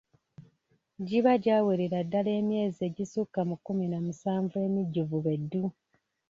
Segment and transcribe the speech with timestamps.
[1.07, 5.63] Giba gyawerera ddala emyezi egissuka mu kkumi na musanvu emijjuvu be ddu!